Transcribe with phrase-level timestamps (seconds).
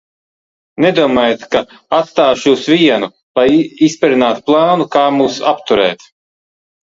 [0.83, 1.59] Nedomājāt, ka
[1.97, 3.09] atstāšu jūs vienu,
[3.41, 3.45] lai
[3.89, 6.09] izperinātu plānu, kā mūs apturēt?